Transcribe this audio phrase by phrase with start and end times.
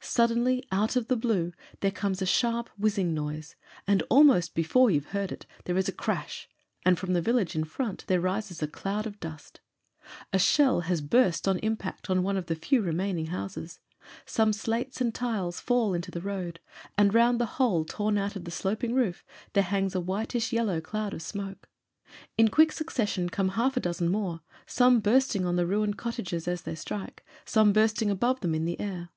[0.00, 3.56] Suddenly, out of the blue there comes a sharp, whizzing noise,
[3.86, 6.46] and almost before you've heard it there is a crash,
[6.84, 9.60] and from the village in front there rises a cloud of dust.
[10.30, 13.80] A shell has burst on impact on one of the few remaining houses;
[14.26, 16.60] some slates and tiles fall into the road,
[16.98, 20.52] and round the hole torn out of the slop ing roof there hangs a whitish
[20.52, 21.66] yellow cloud of smoke.
[22.36, 26.60] In quick succession come half a dozen more, some bursting on the ruined cottages as
[26.60, 29.08] they strike, some bursting above them in the air.